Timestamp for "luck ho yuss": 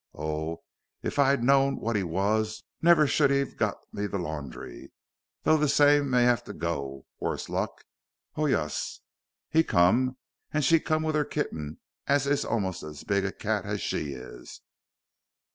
7.49-9.01